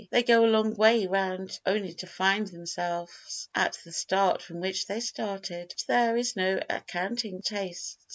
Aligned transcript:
They 0.09 0.23
go 0.23 0.43
a 0.43 0.47
long 0.49 0.73
way 0.73 1.05
round 1.05 1.59
only 1.63 1.93
to 1.93 2.07
find 2.07 2.47
themselves 2.47 3.47
at 3.53 3.73
the 3.85 3.95
point 4.09 4.41
from 4.41 4.59
which 4.59 4.87
they 4.87 4.99
started, 4.99 5.75
but 5.77 5.83
there 5.87 6.17
is 6.17 6.35
no 6.35 6.59
accounting 6.67 7.43
for 7.43 7.49
tastes. 7.49 7.97